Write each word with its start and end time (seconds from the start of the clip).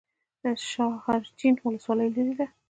شاحرچین 0.69 1.55
ولسوالۍ 1.65 2.07
لیرې 2.15 2.33
ده؟ 2.39 2.45